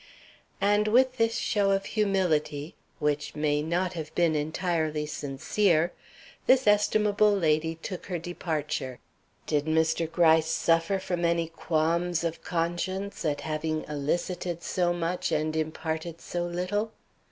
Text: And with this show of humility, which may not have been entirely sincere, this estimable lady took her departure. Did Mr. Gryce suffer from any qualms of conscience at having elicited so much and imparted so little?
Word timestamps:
And 0.59 0.87
with 0.87 1.17
this 1.17 1.35
show 1.37 1.69
of 1.69 1.85
humility, 1.85 2.73
which 2.97 3.35
may 3.35 3.61
not 3.61 3.93
have 3.93 4.15
been 4.15 4.33
entirely 4.33 5.05
sincere, 5.05 5.93
this 6.47 6.65
estimable 6.65 7.31
lady 7.33 7.75
took 7.75 8.07
her 8.07 8.17
departure. 8.17 8.97
Did 9.45 9.65
Mr. 9.65 10.11
Gryce 10.11 10.49
suffer 10.49 10.97
from 10.97 11.23
any 11.23 11.49
qualms 11.49 12.23
of 12.23 12.41
conscience 12.41 13.23
at 13.23 13.41
having 13.41 13.85
elicited 13.87 14.63
so 14.63 14.91
much 14.91 15.31
and 15.31 15.55
imparted 15.55 16.19
so 16.19 16.45
little? 16.47 16.93